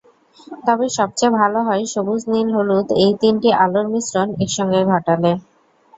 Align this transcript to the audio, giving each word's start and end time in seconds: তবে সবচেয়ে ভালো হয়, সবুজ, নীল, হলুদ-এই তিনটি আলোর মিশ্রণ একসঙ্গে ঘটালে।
তবে 0.65 0.85
সবচেয়ে 0.97 1.35
ভালো 1.39 1.59
হয়, 1.67 1.83
সবুজ, 1.93 2.21
নীল, 2.31 2.47
হলুদ-এই 2.55 3.11
তিনটি 3.21 3.49
আলোর 3.63 3.85
মিশ্রণ 3.93 4.27
একসঙ্গে 4.43 4.81
ঘটালে। 4.91 5.31